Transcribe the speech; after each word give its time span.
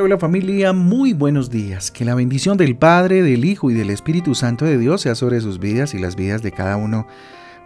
Hola, 0.00 0.16
familia, 0.16 0.72
muy 0.72 1.12
buenos 1.12 1.50
días. 1.50 1.90
Que 1.90 2.04
la 2.04 2.14
bendición 2.14 2.56
del 2.56 2.76
Padre, 2.76 3.20
del 3.20 3.44
Hijo 3.44 3.68
y 3.68 3.74
del 3.74 3.90
Espíritu 3.90 4.36
Santo 4.36 4.64
de 4.64 4.78
Dios 4.78 5.00
sea 5.00 5.16
sobre 5.16 5.40
sus 5.40 5.58
vidas 5.58 5.92
y 5.92 5.98
las 5.98 6.14
vidas 6.14 6.40
de 6.40 6.52
cada 6.52 6.76
uno 6.76 7.08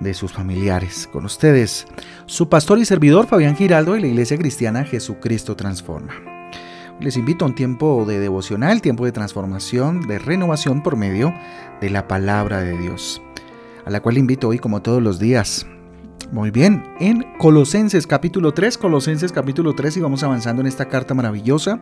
de 0.00 0.14
sus 0.14 0.32
familiares. 0.32 1.10
Con 1.12 1.26
ustedes, 1.26 1.86
su 2.24 2.48
pastor 2.48 2.78
y 2.78 2.86
servidor 2.86 3.26
Fabián 3.26 3.54
Giraldo 3.54 3.92
de 3.92 4.00
la 4.00 4.06
Iglesia 4.06 4.38
Cristiana 4.38 4.84
Jesucristo 4.84 5.56
Transforma. 5.56 6.14
Les 7.00 7.18
invito 7.18 7.44
a 7.44 7.48
un 7.48 7.54
tiempo 7.54 8.06
de 8.06 8.18
devocional, 8.18 8.80
tiempo 8.80 9.04
de 9.04 9.12
transformación, 9.12 10.06
de 10.06 10.18
renovación 10.18 10.82
por 10.82 10.96
medio 10.96 11.34
de 11.82 11.90
la 11.90 12.08
palabra 12.08 12.62
de 12.62 12.78
Dios, 12.78 13.20
a 13.84 13.90
la 13.90 14.00
cual 14.00 14.16
invito 14.16 14.48
hoy 14.48 14.58
como 14.58 14.80
todos 14.80 15.02
los 15.02 15.18
días 15.18 15.66
muy 16.32 16.50
bien, 16.50 16.82
en 16.98 17.26
Colosenses 17.36 18.06
capítulo 18.06 18.52
3, 18.52 18.78
Colosenses 18.78 19.30
capítulo 19.30 19.74
3 19.74 19.98
y 19.98 20.00
vamos 20.00 20.22
avanzando 20.22 20.62
en 20.62 20.66
esta 20.66 20.88
carta 20.88 21.12
maravillosa. 21.12 21.78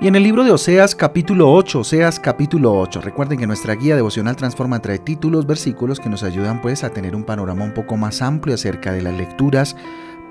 Y 0.00 0.08
en 0.08 0.16
el 0.16 0.22
libro 0.22 0.44
de 0.44 0.50
Oseas 0.50 0.94
capítulo 0.94 1.52
8, 1.52 1.80
Oseas 1.80 2.18
capítulo 2.18 2.72
8. 2.72 3.02
Recuerden 3.02 3.38
que 3.38 3.46
nuestra 3.46 3.74
guía 3.74 3.96
devocional 3.96 4.34
transforma 4.34 4.80
trae 4.80 4.98
títulos, 4.98 5.46
versículos 5.46 6.00
que 6.00 6.08
nos 6.08 6.22
ayudan 6.22 6.62
pues 6.62 6.84
a 6.84 6.88
tener 6.88 7.14
un 7.14 7.24
panorama 7.24 7.62
un 7.62 7.74
poco 7.74 7.98
más 7.98 8.22
amplio 8.22 8.54
acerca 8.54 8.92
de 8.92 9.02
las 9.02 9.14
lecturas 9.14 9.76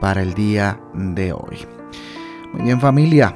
para 0.02 0.24
el 0.24 0.34
día 0.34 0.82
de 0.96 1.32
hoy. 1.32 1.68
Muy 2.54 2.64
bien 2.64 2.82
familia, 2.82 3.36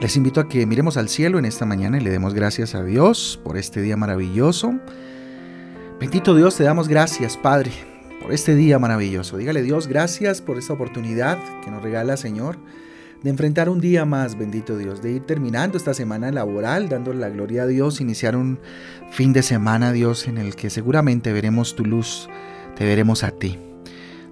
les 0.00 0.16
invito 0.16 0.40
a 0.40 0.48
que 0.48 0.66
miremos 0.66 0.96
al 0.96 1.08
cielo 1.08 1.38
en 1.38 1.44
esta 1.44 1.66
mañana 1.66 1.98
y 1.98 2.00
le 2.00 2.10
demos 2.10 2.34
gracias 2.34 2.74
a 2.74 2.82
Dios 2.82 3.40
por 3.44 3.56
este 3.56 3.80
día 3.80 3.96
maravilloso. 3.96 4.74
Bendito 6.00 6.34
Dios, 6.34 6.56
te 6.56 6.64
damos 6.64 6.88
gracias 6.88 7.36
Padre 7.36 7.97
este 8.32 8.54
día 8.54 8.78
maravilloso. 8.78 9.36
Dígale 9.36 9.62
Dios, 9.62 9.86
gracias 9.86 10.42
por 10.42 10.58
esta 10.58 10.72
oportunidad 10.72 11.38
que 11.64 11.70
nos 11.70 11.82
regala 11.82 12.16
Señor 12.16 12.58
de 13.22 13.30
enfrentar 13.30 13.68
un 13.68 13.80
día 13.80 14.04
más, 14.04 14.38
bendito 14.38 14.76
Dios, 14.76 15.02
de 15.02 15.12
ir 15.12 15.22
terminando 15.22 15.76
esta 15.76 15.94
semana 15.94 16.30
laboral, 16.30 16.88
dándole 16.88 17.18
la 17.18 17.28
gloria 17.28 17.62
a 17.62 17.66
Dios, 17.66 18.00
iniciar 18.00 18.36
un 18.36 18.60
fin 19.10 19.32
de 19.32 19.42
semana, 19.42 19.92
Dios, 19.92 20.28
en 20.28 20.38
el 20.38 20.54
que 20.54 20.70
seguramente 20.70 21.32
veremos 21.32 21.74
tu 21.74 21.84
luz, 21.84 22.28
te 22.76 22.84
veremos 22.84 23.24
a 23.24 23.32
ti. 23.32 23.58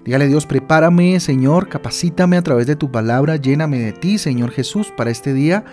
Dígale 0.05 0.27
Dios, 0.27 0.45
prepárame, 0.45 1.19
Señor, 1.19 1.67
capacítame 1.67 2.37
a 2.37 2.41
través 2.41 2.65
de 2.65 2.77
tu 2.77 2.89
palabra, 2.89 3.35
lléname 3.35 3.79
de 3.79 3.91
ti, 3.91 4.17
Señor 4.17 4.51
Jesús, 4.51 4.93
para 4.95 5.11
este 5.11 5.33
día. 5.33 5.65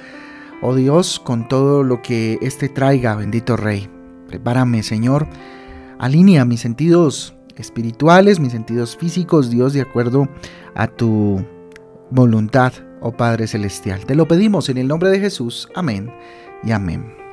Oh 0.61 0.75
Dios, 0.75 1.21
con 1.21 1.47
todo 1.47 1.85
lo 1.85 2.03
que 2.03 2.39
este 2.43 2.69
traiga, 2.69 3.15
bendito 3.15 3.57
Rey. 3.57 3.89
Prepárame, 4.27 4.83
Señor. 4.83 5.29
Alinea 6.01 6.45
mis 6.45 6.61
sentidos 6.61 7.37
espirituales, 7.57 8.41
mis 8.41 8.53
sentidos 8.53 8.97
físicos, 8.97 9.51
Dios, 9.51 9.73
de 9.73 9.83
acuerdo 9.83 10.29
a 10.75 10.87
tu 10.87 11.45
voluntad, 12.11 12.73
oh 13.01 13.13
Padre 13.13 13.47
Celestial. 13.47 14.05
Te 14.07 14.15
lo 14.15 14.29
pedimos 14.29 14.69
en 14.69 14.79
el 14.79 14.89
nombre 14.89 15.11
de 15.11 15.21
Jesús. 15.21 15.69
Amén 15.75 16.11
y 16.63 16.73
amén. 16.73 17.25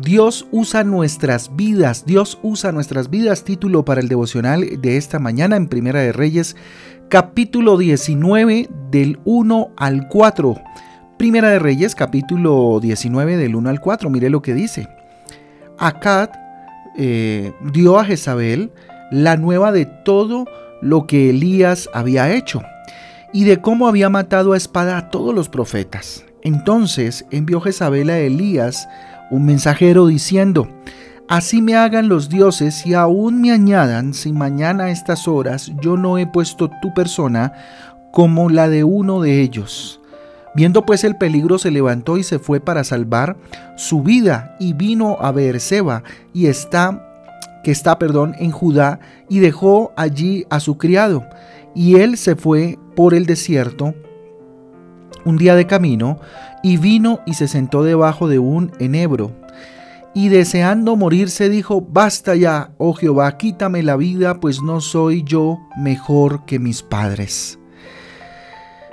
Dios 0.00 0.46
usa 0.50 0.82
nuestras 0.82 1.54
vidas, 1.54 2.04
Dios 2.04 2.38
usa 2.42 2.72
nuestras 2.72 3.10
vidas, 3.10 3.44
título 3.44 3.84
para 3.84 4.00
el 4.00 4.08
devocional 4.08 4.80
de 4.80 4.96
esta 4.96 5.20
mañana 5.20 5.56
en 5.56 5.68
Primera 5.68 6.00
de 6.00 6.12
Reyes, 6.12 6.56
capítulo 7.08 7.78
19 7.78 8.68
del 8.90 9.20
1 9.24 9.70
al 9.76 10.08
4. 10.08 10.56
Primera 11.16 11.50
de 11.50 11.60
Reyes, 11.60 11.94
capítulo 11.94 12.80
19 12.80 13.36
del 13.36 13.54
1 13.54 13.70
al 13.70 13.80
4, 13.80 14.10
mire 14.10 14.30
lo 14.30 14.42
que 14.42 14.52
dice. 14.52 14.88
Acad 15.78 16.30
eh, 16.96 17.52
dio 17.72 17.98
a 17.98 18.04
Jezabel 18.04 18.72
la 19.14 19.36
nueva 19.36 19.70
de 19.70 19.86
todo 19.86 20.44
lo 20.82 21.06
que 21.06 21.30
Elías 21.30 21.88
había 21.94 22.32
hecho 22.32 22.62
y 23.32 23.44
de 23.44 23.60
cómo 23.60 23.86
había 23.86 24.10
matado 24.10 24.52
a 24.52 24.56
espada 24.56 24.98
a 24.98 25.08
todos 25.08 25.32
los 25.32 25.48
profetas. 25.48 26.24
Entonces 26.42 27.24
envió 27.30 27.60
Jezabel 27.60 28.10
a 28.10 28.18
Elías 28.18 28.88
un 29.30 29.46
mensajero 29.46 30.08
diciendo, 30.08 30.68
Así 31.28 31.62
me 31.62 31.76
hagan 31.76 32.08
los 32.08 32.28
dioses 32.28 32.84
y 32.84 32.94
aún 32.94 33.40
me 33.40 33.52
añadan 33.52 34.14
si 34.14 34.32
mañana 34.32 34.84
a 34.84 34.90
estas 34.90 35.28
horas 35.28 35.70
yo 35.80 35.96
no 35.96 36.18
he 36.18 36.26
puesto 36.26 36.68
tu 36.82 36.92
persona 36.92 37.52
como 38.12 38.50
la 38.50 38.68
de 38.68 38.82
uno 38.82 39.20
de 39.20 39.40
ellos. 39.42 40.00
Viendo 40.56 40.84
pues 40.84 41.04
el 41.04 41.16
peligro 41.16 41.58
se 41.58 41.70
levantó 41.70 42.16
y 42.18 42.24
se 42.24 42.40
fue 42.40 42.58
para 42.58 42.82
salvar 42.82 43.36
su 43.76 44.02
vida 44.02 44.56
y 44.58 44.72
vino 44.72 45.18
a 45.20 45.30
Beerseba 45.30 46.02
y 46.32 46.46
está 46.46 47.13
que 47.64 47.72
está, 47.72 47.98
perdón, 47.98 48.36
en 48.38 48.52
Judá, 48.52 49.00
y 49.28 49.40
dejó 49.40 49.92
allí 49.96 50.46
a 50.50 50.60
su 50.60 50.78
criado. 50.78 51.26
Y 51.74 51.96
él 51.96 52.16
se 52.16 52.36
fue 52.36 52.78
por 52.94 53.14
el 53.14 53.26
desierto 53.26 53.94
un 55.24 55.36
día 55.36 55.56
de 55.56 55.66
camino, 55.66 56.20
y 56.62 56.76
vino 56.76 57.20
y 57.26 57.34
se 57.34 57.48
sentó 57.48 57.82
debajo 57.82 58.28
de 58.28 58.38
un 58.38 58.72
enebro. 58.78 59.32
Y 60.14 60.28
deseando 60.28 60.96
morirse 60.96 61.48
dijo, 61.48 61.80
Basta 61.80 62.36
ya, 62.36 62.70
oh 62.78 62.94
Jehová, 62.94 63.36
quítame 63.36 63.82
la 63.82 63.96
vida, 63.96 64.38
pues 64.38 64.62
no 64.62 64.80
soy 64.80 65.24
yo 65.24 65.58
mejor 65.76 66.44
que 66.44 66.58
mis 66.58 66.82
padres. 66.82 67.58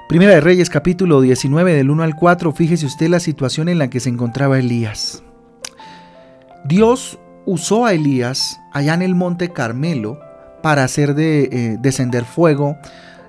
Primera 0.09 0.33
de 0.33 0.41
Reyes 0.41 0.69
capítulo 0.69 1.21
19 1.21 1.73
del 1.73 1.89
1 1.89 2.03
al 2.03 2.15
4, 2.15 2.51
fíjese 2.51 2.85
usted 2.85 3.07
la 3.07 3.19
situación 3.19 3.69
en 3.69 3.77
la 3.77 3.89
que 3.89 3.99
se 3.99 4.09
encontraba 4.09 4.59
Elías. 4.59 5.23
Dios 6.65 7.19
usó 7.46 7.85
a 7.85 7.94
Elías 7.94 8.59
allá 8.72 8.94
en 8.94 9.02
el 9.02 9.16
monte 9.16 9.52
Carmelo 9.52 10.19
para 10.62 10.84
hacer 10.84 11.16
de, 11.16 11.44
eh, 11.44 11.78
descender 11.79 12.25
fuego 12.25 12.78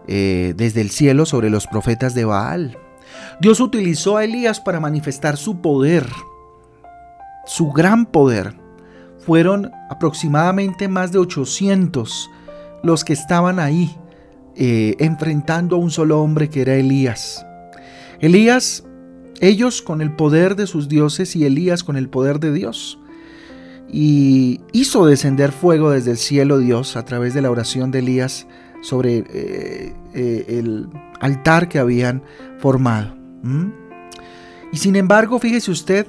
eh, 0.07 0.55
desde 0.57 0.81
el 0.81 0.91
cielo 0.91 1.27
sobre 1.27 1.51
los 1.51 1.67
profetas 1.67 2.15
de 2.15 2.25
Baal. 2.25 2.79
Dios 3.41 3.61
utilizó 3.61 4.17
a 4.17 4.25
Elías 4.25 4.61
para 4.61 4.81
manifestar 4.81 5.37
su 5.37 5.61
poder, 5.61 6.07
su 7.47 7.71
gran 7.73 8.07
poder. 8.07 8.55
Fueron 9.19 9.71
aproximadamente 9.89 10.89
más 10.89 11.13
de 11.13 11.19
800 11.19 12.31
los 12.83 13.05
que 13.05 13.13
estaban 13.13 13.61
ahí 13.61 13.97
eh, 14.57 14.97
enfrentando 14.99 15.77
a 15.77 15.79
un 15.79 15.91
solo 15.91 16.21
hombre 16.21 16.51
que 16.51 16.63
era 16.63 16.75
Elías. 16.75 17.47
Elías, 18.21 18.85
ellos 19.41 19.83
con 19.83 20.03
el 20.03 20.15
poder 20.15 20.57
de 20.57 20.67
sus 20.67 20.89
dioses 20.89 21.35
y 21.37 21.45
Elías 21.45 21.85
con 21.85 21.97
el 21.97 22.09
poder 22.09 22.41
de 22.41 22.53
Dios 22.53 22.99
y 23.93 24.63
hizo 24.73 25.05
descender 25.05 25.53
fuego 25.53 25.91
desde 25.91 26.13
el 26.13 26.17
cielo 26.17 26.59
Dios 26.59 26.97
a 26.97 27.05
través 27.05 27.35
de 27.35 27.43
la 27.43 27.51
oración 27.51 27.91
de 27.91 27.99
Elías 27.99 28.47
sobre 28.81 29.19
eh, 29.19 29.95
eh, 30.15 30.45
el 30.49 30.89
altar 31.21 31.69
que 31.69 31.79
habían 31.79 32.23
formado. 32.59 33.15
Y 34.73 34.79
sin 34.79 34.97
embargo, 34.97 35.39
fíjese 35.39 35.71
usted, 35.71 36.07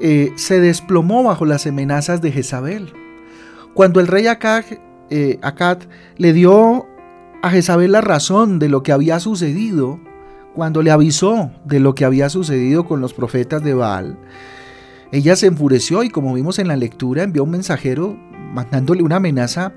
eh, 0.00 0.32
se 0.36 0.60
desplomó 0.60 1.22
bajo 1.22 1.46
las 1.46 1.66
amenazas 1.66 2.20
de 2.20 2.32
Jezabel. 2.32 2.92
Cuando 3.72 4.00
el 4.00 4.06
rey 4.06 4.26
Acad, 4.26 4.64
le 6.16 6.32
dio 6.32 6.86
a 7.42 7.50
Jezabel 7.50 7.92
la 7.92 8.02
razón 8.02 8.58
de 8.58 8.68
lo 8.68 8.82
que 8.82 8.92
había 8.92 9.20
sucedido, 9.20 9.98
cuando 10.54 10.82
le 10.82 10.90
avisó 10.90 11.50
de 11.64 11.80
lo 11.80 11.94
que 11.94 12.04
había 12.04 12.28
sucedido 12.28 12.86
con 12.86 13.00
los 13.00 13.14
profetas 13.14 13.64
de 13.64 13.74
Baal, 13.74 14.18
ella 15.14 15.36
se 15.36 15.46
enfureció 15.46 16.02
y 16.02 16.10
como 16.10 16.34
vimos 16.34 16.58
en 16.58 16.68
la 16.68 16.76
lectura 16.76 17.22
envió 17.22 17.44
un 17.44 17.50
mensajero 17.50 18.16
mandándole 18.52 19.02
una 19.02 19.16
amenaza 19.16 19.72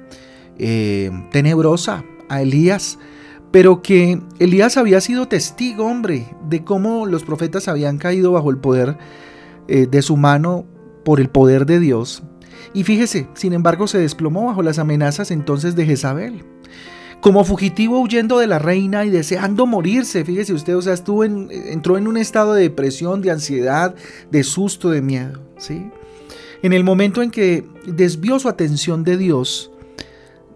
eh, 0.58 1.12
tenebrosa 1.32 2.04
a 2.28 2.42
Elías, 2.42 2.98
pero 3.52 3.84
que 3.84 4.20
Elías 4.40 4.78
había 4.78 5.00
sido 5.00 5.28
testigo, 5.28 5.86
hombre, 5.86 6.26
de 6.50 6.64
cómo 6.64 7.06
los 7.06 7.24
profetas 7.24 7.68
habían 7.68 8.00
caído 8.00 8.32
bajo 8.32 8.50
el 8.50 8.58
poder 8.58 8.98
eh, 9.68 9.86
de 9.86 10.02
su 10.02 10.18
mano 10.18 10.66
por 11.06 11.20
el 11.20 11.30
poder 11.30 11.68
de 11.68 11.80
Dios. 11.80 12.24
Y 12.74 12.84
fíjese, 12.84 13.30
sin 13.36 13.54
embargo, 13.54 13.88
se 13.88 14.00
desplomó 14.00 14.48
bajo 14.48 14.64
las 14.64 14.80
amenazas 14.80 15.30
entonces 15.30 15.76
de 15.76 15.86
Jezabel 15.86 16.44
como 17.22 17.44
fugitivo 17.44 18.00
huyendo 18.00 18.40
de 18.40 18.48
la 18.48 18.60
reina 18.60 19.06
y 19.06 19.10
deseando 19.10 19.66
morirse. 19.66 20.24
Fíjese 20.24 20.54
usted, 20.54 20.76
o 20.78 20.82
sea, 20.82 20.94
estuvo 20.94 21.24
en, 21.24 21.50
entró 21.52 21.98
en 21.98 22.08
un 22.08 22.18
estado 22.18 22.54
de 22.54 22.64
depresión, 22.64 23.22
de 23.22 23.32
ansiedad, 23.32 23.96
de 24.32 24.44
susto, 24.44 24.90
de 24.90 25.02
miedo. 25.02 25.42
¿sí? 25.58 25.90
En 26.62 26.74
el 26.74 26.84
momento 26.84 27.22
en 27.22 27.32
que 27.32 27.66
desvió 27.86 28.40
su 28.40 28.50
atención 28.50 29.04
de 29.04 29.18
Dios 29.18 29.72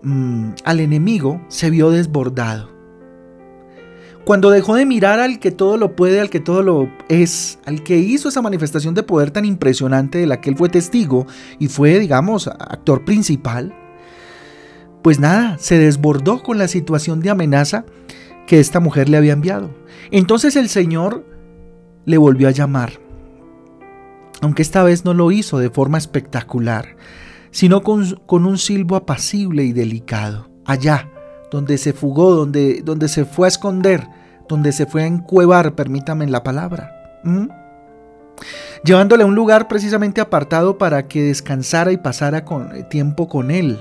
mm, 0.04 0.52
al 0.63 0.80
enemigo, 0.80 1.42
se 1.48 1.69
vio 1.69 1.90
desbordado. 1.90 2.69
Cuando 4.24 4.52
dejó 4.52 4.75
de 4.75 4.86
mirar 4.86 5.19
al 5.19 5.40
que 5.40 5.50
todo 5.50 5.78
lo 5.78 5.96
puede, 5.96 6.19
al 6.19 6.30
que 6.30 6.40
todo 6.40 6.62
lo 6.62 6.90
es, 7.10 7.57
al 7.66 7.84
que 7.84 7.98
hizo 7.98 8.30
esa 8.30 8.42
manifestación 8.44 8.94
de 8.94 9.02
poder 9.02 9.31
tan 9.31 9.46
impresionante 9.46 10.19
de 10.19 10.28
la 10.28 10.40
que 10.40 10.52
él 10.52 10.56
fue 10.56 10.69
testigo 10.69 11.25
y 11.57 11.69
fue, 11.69 11.98
digamos, 11.98 12.48
actor 12.48 13.04
principal, 13.04 13.75
pues 15.01 15.19
nada, 15.19 15.57
se 15.57 15.77
desbordó 15.77 16.44
con 16.44 16.57
la 16.57 16.68
situación 16.68 17.19
de 17.19 17.30
amenaza 17.30 17.86
que 18.48 18.59
esta 18.59 18.80
mujer 18.80 19.09
le 19.09 19.18
había 19.18 19.33
enviado. 19.33 19.71
Entonces 20.12 20.56
el 20.56 20.69
Señor 20.69 21.25
le 22.06 22.18
volvió 22.18 22.48
a 22.48 22.51
llamar, 22.51 22.94
aunque 24.42 24.62
esta 24.62 24.83
vez 24.83 25.06
no 25.06 25.13
lo 25.13 25.31
hizo 25.31 25.59
de 25.59 25.69
forma 25.69 25.98
espectacular, 25.98 26.95
sino 27.51 27.81
con, 27.81 28.18
un 28.30 28.57
silbo 28.57 28.95
apacible 28.95 29.63
y 29.63 29.74
delicado, 29.74 30.50
allá 30.65 31.09
donde 31.51 31.77
se 31.77 31.94
fugó, 31.94 32.33
donde, 32.33 32.81
donde 32.83 33.07
se 33.07 33.25
fue 33.25 33.47
a 33.47 33.50
esconder 33.50 34.07
donde 34.51 34.74
se 34.74 34.86
fue 34.86 35.04
a 35.04 35.07
encuevar, 35.07 35.75
permítame 35.75 36.27
la 36.27 36.44
palabra. 36.44 36.92
Llevándole 38.83 39.24
a 39.24 39.25
un 39.25 39.36
lugar 39.36 39.68
precisamente 39.68 40.19
apartado 40.19 40.77
para 40.77 41.07
que 41.07 41.24
descansara 41.24 41.92
y 41.92 41.97
pasara 41.97 42.44
con, 42.44 42.75
eh, 42.75 42.83
tiempo 42.83 43.27
con 43.27 43.50
él. 43.50 43.80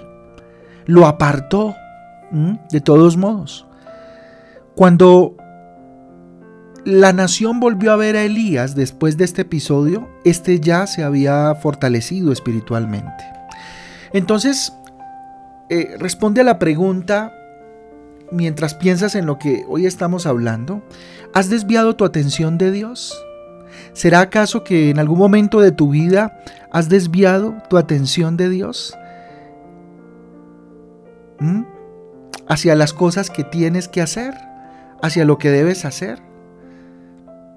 Lo 0.90 1.06
apartó, 1.06 1.76
de 2.32 2.80
todos 2.80 3.16
modos. 3.16 3.64
Cuando 4.74 5.36
la 6.84 7.12
nación 7.12 7.60
volvió 7.60 7.92
a 7.92 7.96
ver 7.96 8.16
a 8.16 8.24
Elías 8.24 8.74
después 8.74 9.16
de 9.16 9.24
este 9.24 9.42
episodio, 9.42 10.08
este 10.24 10.58
ya 10.58 10.88
se 10.88 11.04
había 11.04 11.54
fortalecido 11.54 12.32
espiritualmente. 12.32 13.22
Entonces, 14.12 14.72
eh, 15.68 15.94
responde 15.96 16.40
a 16.40 16.44
la 16.44 16.58
pregunta 16.58 17.32
mientras 18.32 18.74
piensas 18.74 19.14
en 19.14 19.26
lo 19.26 19.38
que 19.38 19.64
hoy 19.68 19.86
estamos 19.86 20.26
hablando. 20.26 20.82
¿Has 21.32 21.50
desviado 21.50 21.94
tu 21.94 22.04
atención 22.04 22.58
de 22.58 22.72
Dios? 22.72 23.16
¿Será 23.92 24.22
acaso 24.22 24.64
que 24.64 24.90
en 24.90 24.98
algún 24.98 25.20
momento 25.20 25.60
de 25.60 25.70
tu 25.70 25.90
vida 25.90 26.36
has 26.72 26.88
desviado 26.88 27.54
tu 27.68 27.78
atención 27.78 28.36
de 28.36 28.48
Dios? 28.48 28.96
Hacia 32.48 32.74
las 32.74 32.92
cosas 32.92 33.30
que 33.30 33.44
tienes 33.44 33.88
que 33.88 34.02
hacer, 34.02 34.34
hacia 35.02 35.24
lo 35.24 35.38
que 35.38 35.50
debes 35.50 35.84
hacer. 35.84 36.20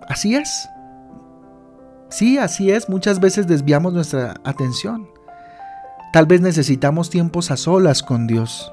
Así 0.07 0.35
es. 0.35 0.69
Sí, 2.09 2.37
así 2.37 2.71
es. 2.71 2.89
Muchas 2.89 3.19
veces 3.19 3.47
desviamos 3.47 3.93
nuestra 3.93 4.35
atención. 4.43 5.09
Tal 6.13 6.27
vez 6.27 6.41
necesitamos 6.41 7.09
tiempos 7.09 7.49
a 7.49 7.57
solas 7.57 8.03
con 8.03 8.27
Dios. 8.27 8.71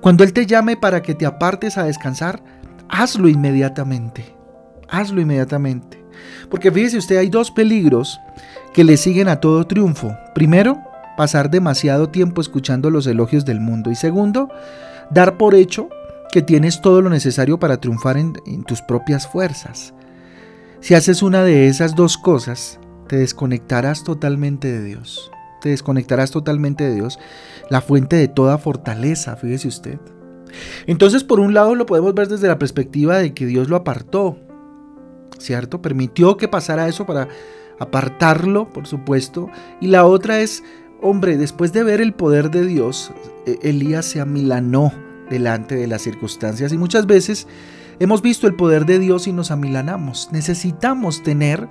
Cuando 0.00 0.24
Él 0.24 0.32
te 0.32 0.46
llame 0.46 0.76
para 0.76 1.02
que 1.02 1.14
te 1.14 1.26
apartes 1.26 1.76
a 1.76 1.84
descansar, 1.84 2.42
hazlo 2.88 3.28
inmediatamente. 3.28 4.34
Hazlo 4.88 5.20
inmediatamente. 5.20 6.02
Porque 6.50 6.70
fíjese 6.70 6.98
usted, 6.98 7.18
hay 7.18 7.28
dos 7.28 7.50
peligros 7.50 8.18
que 8.72 8.84
le 8.84 8.96
siguen 8.96 9.28
a 9.28 9.40
todo 9.40 9.66
triunfo. 9.66 10.16
Primero, 10.34 10.82
pasar 11.16 11.50
demasiado 11.50 12.08
tiempo 12.08 12.40
escuchando 12.40 12.90
los 12.90 13.06
elogios 13.06 13.44
del 13.44 13.60
mundo. 13.60 13.90
Y 13.90 13.94
segundo, 13.94 14.48
dar 15.10 15.36
por 15.36 15.54
hecho 15.54 15.88
que 16.32 16.42
tienes 16.42 16.80
todo 16.80 17.00
lo 17.00 17.10
necesario 17.10 17.58
para 17.58 17.80
triunfar 17.80 18.16
en, 18.16 18.32
tus 18.66 18.82
propias 18.82 19.26
fuerzas. 19.26 19.94
Si 20.80 20.94
haces 20.94 21.22
una 21.22 21.44
de 21.44 21.68
esas 21.68 21.94
dos 21.94 22.18
cosas, 22.18 22.80
te 23.08 23.16
desconectarás 23.16 24.02
totalmente 24.02 24.70
de 24.72 24.82
Dios. 24.82 25.30
Te 25.60 25.68
desconectarás 25.70 26.30
totalmente 26.30 26.84
de 26.84 26.94
Dios, 26.94 27.18
la 27.70 27.80
fuente 27.80 28.16
de 28.16 28.28
toda 28.28 28.58
fortaleza, 28.58 29.36
fíjese 29.36 29.68
usted. 29.68 29.98
Entonces, 30.86 31.24
por 31.24 31.40
un 31.40 31.54
lado, 31.54 31.74
lo 31.74 31.86
podemos 31.86 32.14
ver 32.14 32.28
desde 32.28 32.48
la 32.48 32.58
perspectiva 32.58 33.18
de 33.18 33.32
que 33.32 33.46
Dios 33.46 33.68
lo 33.68 33.76
apartó, 33.76 34.36
¿cierto? 35.38 35.80
Permitió 35.80 36.36
que 36.36 36.48
pasara 36.48 36.88
eso 36.88 37.06
para 37.06 37.28
apartarlo, 37.78 38.68
por 38.70 38.86
supuesto. 38.86 39.50
Y 39.80 39.88
la 39.88 40.04
otra 40.04 40.40
es, 40.40 40.62
hombre, 41.04 41.36
después 41.36 41.72
de 41.72 41.84
ver 41.84 42.00
el 42.00 42.14
poder 42.14 42.50
de 42.50 42.66
Dios, 42.66 43.12
e-, 43.46 43.58
Elías 43.62 44.06
se 44.06 44.20
amilanó 44.20 44.92
delante 45.30 45.76
de 45.76 45.86
las 45.86 46.02
circunstancias 46.02 46.72
y 46.72 46.78
muchas 46.78 47.06
veces 47.06 47.46
Hemos 48.00 48.22
visto 48.22 48.46
el 48.46 48.54
poder 48.54 48.86
de 48.86 48.98
Dios 48.98 49.28
y 49.28 49.32
nos 49.32 49.50
amilanamos. 49.50 50.30
Necesitamos 50.32 51.22
tener 51.22 51.68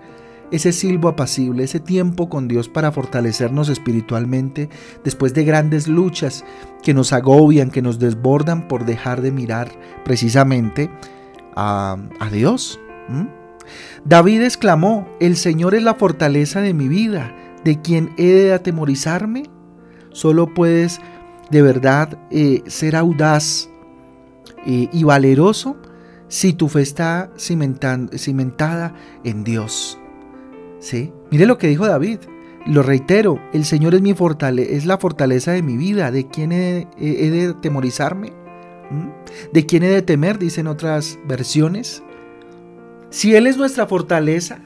ese 0.52 0.72
silbo 0.72 1.10
apacible, 1.10 1.64
ese 1.64 1.80
tiempo 1.80 2.30
con 2.30 2.48
Dios 2.48 2.70
para 2.70 2.92
fortalecernos 2.92 3.70
espiritualmente 3.70 4.70
después 5.04 5.34
de 5.34 5.44
grandes 5.44 5.88
luchas 5.88 6.46
que 6.82 6.94
nos 6.94 7.12
agobian, 7.12 7.72
que 7.72 7.82
nos 7.82 8.00
desbordan 8.00 8.68
por 8.68 8.86
dejar 8.86 9.22
de 9.22 9.32
mirar 9.32 9.72
precisamente 10.06 10.90
a, 11.56 11.98
Dios. 12.32 12.80
David 14.06 14.44
exclamó, 14.44 15.08
el 15.20 15.36
Señor 15.36 15.76
es 15.76 15.84
la 15.84 15.96
fortaleza 15.96 16.62
de 16.62 16.74
mi 16.74 16.88
vida, 16.88 17.36
de 17.63 17.81
quien 17.81 18.13
he 18.18 18.31
de 18.31 18.54
atemorizarme. 18.54 19.44
Solo 20.12 20.54
puedes 20.54 21.00
de 21.50 21.62
verdad 21.62 22.18
eh, 22.31 22.63
ser 22.68 22.95
audaz 22.95 23.69
eh, 24.65 24.89
y 24.92 25.04
valeroso 25.04 25.77
si 26.27 26.54
tu 26.54 26.68
fe 26.68 26.81
está 26.81 27.31
cimentada 27.38 28.95
en 29.24 29.44
Dios. 29.44 30.00
¿Sí? 30.80 31.13
Mire 31.31 31.45
lo 31.45 31.57
que 31.57 31.68
dijo 31.68 31.88
David. 31.88 32.19
Lo 32.65 32.81
reitero, 32.81 33.39
el 33.51 33.65
Señor 33.65 33.94
es, 33.94 34.01
mi 34.01 34.13
fortale 34.13 34.75
es 34.75 34.86
la 34.86 34.98
fortaleza 34.98 35.51
de 35.51 35.62
mi 35.62 35.75
vida. 35.75 36.12
¿De 36.12 36.27
quién 36.27 36.51
he, 36.51 36.88
de 36.98 37.54
temorizarme? 37.62 38.31
¿Mm? 38.89 39.10
¿De 39.51 39.65
quién 39.65 39.83
he 39.83 39.89
de 39.89 40.01
temer? 40.01 40.39
Dicen 40.39 40.68
otras 40.68 41.19
versiones. 41.27 42.04
Si 43.10 43.36
Él 43.36 43.48
es 43.48 43.57
nuestra 43.57 43.86
fortaleza, 43.86 44.60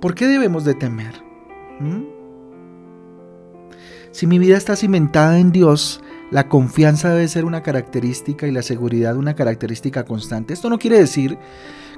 ¿por 0.00 0.14
qué 0.14 0.26
debemos 0.26 0.64
de 0.64 0.74
temer? 0.74 1.31
¿Mm? 1.82 2.04
Si 4.12 4.26
mi 4.26 4.38
vida 4.38 4.56
está 4.56 4.76
cimentada 4.76 5.38
en 5.38 5.52
Dios, 5.52 6.00
la 6.30 6.48
confianza 6.48 7.10
debe 7.10 7.28
ser 7.28 7.44
una 7.44 7.62
característica 7.62 8.46
y 8.46 8.52
la 8.52 8.62
seguridad 8.62 9.16
una 9.16 9.34
característica 9.34 10.04
constante. 10.04 10.54
Esto 10.54 10.70
no 10.70 10.78
quiere 10.78 10.98
decir 10.98 11.38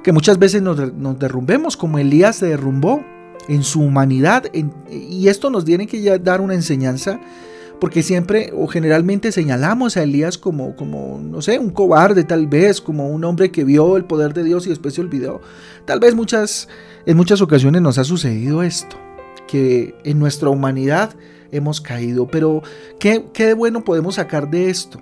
que 0.03 0.11
muchas 0.11 0.39
veces 0.39 0.61
nos, 0.61 0.77
derrumbemos 1.19 1.77
como 1.77 1.99
Elías 1.99 2.37
se 2.37 2.47
derrumbó 2.47 3.03
en 3.47 3.63
su 3.63 3.81
humanidad. 3.81 4.45
y 4.89 5.27
esto 5.27 5.49
nos 5.49 5.65
tiene 5.65 5.87
que 5.87 6.19
dar 6.19 6.41
una 6.41 6.53
enseñanza 6.53 7.19
porque 7.79 8.03
siempre 8.03 8.51
o 8.55 8.67
generalmente 8.67 9.31
señalamos 9.31 9.97
a 9.97 10.03
Elías 10.03 10.37
como, 10.37 10.75
como, 10.75 11.19
no 11.21 11.41
sé, 11.41 11.59
un 11.59 11.69
cobarde 11.69 12.23
tal 12.23 12.47
vez, 12.47 12.81
como 12.81 13.09
un 13.09 13.23
hombre 13.23 13.51
que 13.51 13.63
vio 13.63 13.97
el 13.97 14.05
poder 14.05 14.33
de 14.33 14.43
Dios 14.43 14.65
y 14.65 14.69
después 14.69 14.93
se 14.93 15.01
olvidó. 15.01 15.41
Tal 15.85 15.99
vez 15.99 16.15
muchas, 16.15 16.67
en 17.05 17.17
muchas 17.17 17.41
ocasiones 17.41 17.81
nos 17.81 17.97
ha 17.97 18.03
sucedido 18.03 18.63
esto, 18.63 18.97
que 19.47 19.95
en 20.03 20.19
nuestra 20.19 20.49
humanidad 20.49 21.15
hemos 21.51 21.81
caído. 21.81 22.27
Pero, 22.27 22.61
¿qué, 22.99 23.25
¿qué 23.33 23.47
de 23.47 23.53
bueno 23.53 23.83
podemos 23.83 24.15
sacar 24.15 24.49
de 24.49 24.69
esto? 24.69 25.01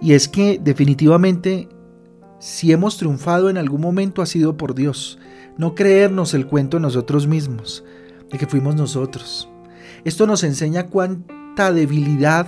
Y 0.00 0.12
es 0.12 0.28
que 0.28 0.60
definitivamente, 0.62 1.68
si 2.38 2.72
hemos 2.72 2.96
triunfado 2.98 3.48
en 3.48 3.58
algún 3.58 3.80
momento 3.80 4.22
ha 4.22 4.26
sido 4.26 4.56
por 4.56 4.74
Dios. 4.74 5.18
No 5.58 5.74
creernos 5.74 6.34
el 6.34 6.46
cuento 6.46 6.78
nosotros 6.78 7.26
mismos, 7.26 7.82
de 8.30 8.36
que 8.36 8.46
fuimos 8.46 8.76
nosotros. 8.76 9.48
Esto 10.04 10.26
nos 10.26 10.44
enseña 10.44 10.88
cuánta 10.88 11.72
debilidad, 11.72 12.46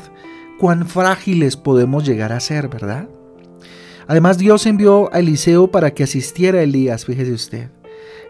cuán 0.59 0.87
frágiles 0.87 1.57
podemos 1.57 2.07
llegar 2.07 2.33
a 2.33 2.41
ser, 2.41 2.69
¿verdad? 2.69 3.09
Además, 4.07 4.38
Dios 4.38 4.67
envió 4.67 5.12
a 5.14 5.21
Eliseo 5.21 5.71
para 5.71 5.93
que 5.93 6.05
asistiera 6.05 6.59
a 6.59 6.62
Elías, 6.62 7.05
fíjese 7.05 7.33
usted. 7.33 7.71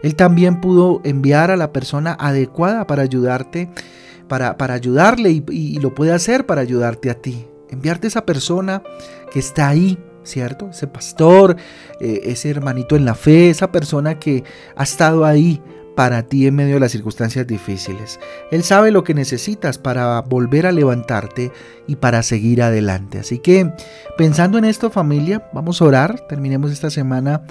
Él 0.03 0.15
también 0.15 0.61
pudo 0.61 1.01
enviar 1.03 1.51
a 1.51 1.57
la 1.57 1.71
persona 1.71 2.15
adecuada 2.19 2.87
para 2.87 3.03
ayudarte 3.03 3.69
para, 4.29 4.73
ayudarle 4.73 5.43
y, 5.49 5.79
lo 5.79 5.93
puede 5.93 6.13
hacer 6.13 6.45
para 6.45 6.61
ayudarte 6.61 7.09
a 7.09 7.15
ti. 7.15 7.45
Enviarte 7.69 8.07
a 8.07 8.09
esa 8.09 8.25
persona 8.25 8.81
que 9.33 9.39
está 9.39 9.67
ahí, 9.67 9.97
¿cierto? 10.23 10.69
Ese 10.69 10.87
pastor, 10.87 11.57
eh, 11.99 12.21
ese 12.23 12.49
hermanito 12.49 12.95
en 12.95 13.03
la 13.03 13.15
fe, 13.15 13.49
esa 13.49 13.71
persona 13.71 14.17
que 14.17 14.43
ha 14.75 14.83
estado 14.83 15.25
ahí 15.25 15.61
para 15.95 16.23
ti 16.23 16.47
en 16.47 16.55
medio 16.55 16.75
de 16.75 16.79
las 16.79 16.93
circunstancias 16.93 17.45
difíciles. 17.45 18.19
Él 18.51 18.63
sabe 18.63 18.89
lo 18.89 19.03
que 19.03 19.13
necesitas 19.13 19.77
para 19.77 20.21
volver 20.21 20.65
a 20.65 20.71
levantarte 20.71 21.51
y 21.87 21.97
para 21.97 22.23
seguir 22.23 22.61
adelante. 22.61 23.19
Así 23.19 23.39
que 23.39 23.73
pensando 24.17 24.57
en 24.57 24.65
esto 24.65 24.89
familia, 24.89 25.49
vamos 25.53 25.81
a 25.81 25.85
orar, 25.85 26.25
terminemos 26.29 26.71
esta 26.71 26.89
semana 26.89 27.41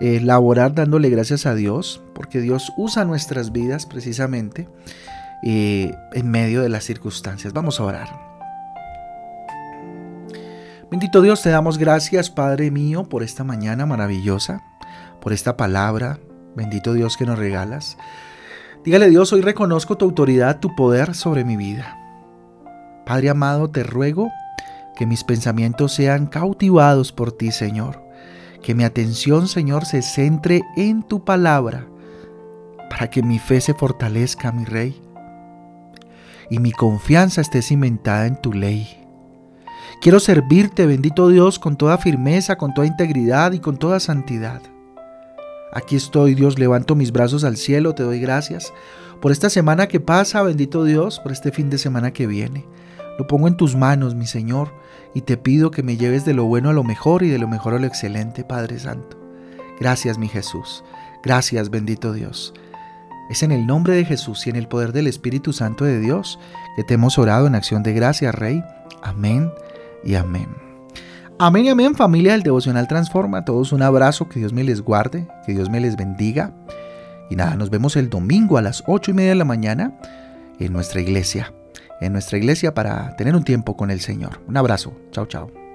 eh, 0.00 0.20
laborar 0.20 0.74
dándole 0.74 1.10
gracias 1.10 1.46
a 1.46 1.54
Dios, 1.54 2.02
porque 2.14 2.40
Dios 2.40 2.72
usa 2.76 3.04
nuestras 3.04 3.52
vidas 3.52 3.86
precisamente 3.86 4.68
en 5.42 6.28
medio 6.28 6.62
de 6.62 6.68
las 6.68 6.82
circunstancias. 6.82 7.52
Vamos 7.52 7.78
a 7.78 7.84
orar. 7.84 8.26
Bendito 10.90 11.20
Dios, 11.20 11.42
te 11.42 11.50
damos 11.50 11.78
gracias, 11.78 12.30
Padre 12.30 12.70
mío, 12.70 13.08
por 13.08 13.24
esta 13.24 13.42
mañana 13.42 13.86
maravillosa, 13.86 14.62
por 15.20 15.32
esta 15.32 15.56
palabra. 15.56 16.20
Bendito 16.54 16.94
Dios 16.94 17.16
que 17.16 17.26
nos 17.26 17.38
regalas. 17.38 17.98
Dígale 18.84 19.10
Dios, 19.10 19.32
hoy 19.32 19.40
reconozco 19.40 19.96
tu 19.96 20.04
autoridad, 20.04 20.60
tu 20.60 20.76
poder 20.76 21.16
sobre 21.16 21.44
mi 21.44 21.56
vida. 21.56 21.98
Padre 23.04 23.30
amado, 23.30 23.68
te 23.68 23.82
ruego 23.82 24.30
que 24.96 25.06
mis 25.06 25.24
pensamientos 25.24 25.92
sean 25.92 26.26
cautivados 26.26 27.10
por 27.10 27.32
ti, 27.32 27.50
Señor. 27.50 28.05
Que 28.66 28.74
mi 28.74 28.82
atención, 28.82 29.46
Señor, 29.46 29.86
se 29.86 30.02
centre 30.02 30.64
en 30.76 31.04
tu 31.04 31.24
palabra, 31.24 31.86
para 32.90 33.08
que 33.08 33.22
mi 33.22 33.38
fe 33.38 33.60
se 33.60 33.74
fortalezca, 33.74 34.50
mi 34.50 34.64
Rey 34.64 35.00
y 36.50 36.58
mi 36.58 36.72
confianza 36.72 37.40
esté 37.40 37.62
cimentada 37.62 38.26
en 38.26 38.40
tu 38.42 38.52
ley. 38.52 38.88
Quiero 40.02 40.18
servirte, 40.18 40.84
bendito 40.84 41.28
Dios, 41.28 41.60
con 41.60 41.76
toda 41.76 41.96
firmeza, 41.96 42.56
con 42.56 42.74
toda 42.74 42.88
integridad 42.88 43.52
y 43.52 43.60
con 43.60 43.76
toda 43.76 44.00
santidad. 44.00 44.60
Aquí 45.72 45.94
estoy, 45.94 46.34
Dios, 46.34 46.58
levanto 46.58 46.96
mis 46.96 47.12
brazos 47.12 47.44
al 47.44 47.58
cielo, 47.58 47.94
te 47.94 48.02
doy 48.02 48.18
gracias 48.18 48.72
por 49.22 49.30
esta 49.30 49.48
semana 49.48 49.86
que 49.86 50.00
pasa, 50.00 50.42
bendito 50.42 50.82
Dios, 50.82 51.20
por 51.20 51.30
este 51.30 51.52
fin 51.52 51.70
de 51.70 51.78
semana 51.78 52.12
que 52.12 52.26
viene. 52.26 52.64
Lo 53.18 53.26
pongo 53.26 53.48
en 53.48 53.56
tus 53.56 53.76
manos, 53.76 54.14
mi 54.14 54.26
Señor, 54.26 54.72
y 55.14 55.22
te 55.22 55.36
pido 55.36 55.70
que 55.70 55.82
me 55.82 55.96
lleves 55.96 56.24
de 56.24 56.34
lo 56.34 56.44
bueno 56.44 56.70
a 56.70 56.74
lo 56.74 56.84
mejor 56.84 57.22
y 57.22 57.28
de 57.28 57.38
lo 57.38 57.48
mejor 57.48 57.74
a 57.74 57.78
lo 57.78 57.86
excelente, 57.86 58.44
Padre 58.44 58.78
Santo. 58.78 59.18
Gracias 59.80 60.18
mi 60.18 60.28
Jesús. 60.28 60.84
Gracias 61.22 61.70
bendito 61.70 62.12
Dios. 62.12 62.54
Es 63.30 63.42
en 63.42 63.52
el 63.52 63.66
nombre 63.66 63.94
de 63.94 64.04
Jesús 64.04 64.46
y 64.46 64.50
en 64.50 64.56
el 64.56 64.68
poder 64.68 64.92
del 64.92 65.06
Espíritu 65.06 65.52
Santo 65.52 65.84
de 65.84 65.98
Dios 65.98 66.38
que 66.76 66.84
te 66.84 66.94
hemos 66.94 67.18
orado 67.18 67.46
en 67.46 67.54
acción 67.54 67.82
de 67.82 67.92
gracia, 67.92 68.30
Rey. 68.32 68.62
Amén 69.02 69.50
y 70.04 70.14
amén. 70.14 70.48
Amén 71.38 71.66
y 71.66 71.68
amén, 71.68 71.94
familia 71.94 72.32
del 72.32 72.42
Devocional 72.42 72.88
Transforma. 72.88 73.44
todos 73.44 73.72
un 73.72 73.82
abrazo, 73.82 74.28
que 74.28 74.38
Dios 74.38 74.52
me 74.52 74.64
les 74.64 74.80
guarde, 74.80 75.26
que 75.44 75.52
Dios 75.52 75.68
me 75.68 75.80
les 75.80 75.96
bendiga. 75.96 76.52
Y 77.28 77.36
nada, 77.36 77.56
nos 77.56 77.68
vemos 77.68 77.96
el 77.96 78.08
domingo 78.08 78.56
a 78.56 78.62
las 78.62 78.84
ocho 78.86 79.10
y 79.10 79.14
media 79.14 79.30
de 79.30 79.36
la 79.36 79.44
mañana 79.44 79.92
en 80.58 80.72
nuestra 80.72 81.00
iglesia. 81.00 81.52
En 82.00 82.12
nuestra 82.12 82.38
iglesia 82.38 82.74
para 82.74 83.16
tener 83.16 83.34
un 83.34 83.44
tiempo 83.44 83.76
con 83.76 83.90
el 83.90 84.00
Señor. 84.00 84.40
Un 84.46 84.56
abrazo. 84.56 84.92
Chao, 85.10 85.26
chao. 85.26 85.65